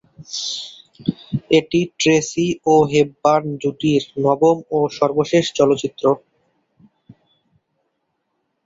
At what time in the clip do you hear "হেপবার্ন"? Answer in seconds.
2.91-3.47